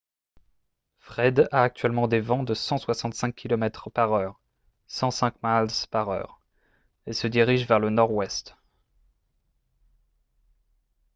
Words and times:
fred 0.97 1.47
a 1.51 1.61
actuellement 1.61 2.07
des 2.07 2.21
vents 2.21 2.41
de 2.41 2.55
165 2.55 3.35
km/h 3.35 4.33
105 4.87 5.35
miles 5.43 5.87
par 5.91 6.09
heure 6.09 6.41
et 7.05 7.13
se 7.13 7.27
dirige 7.27 7.67
vers 7.67 7.77
le 7.77 7.91
nord-ouest 7.91 8.55